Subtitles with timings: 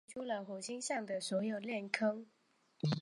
[0.15, 2.25] 本列表列出了火星上的所有链坑。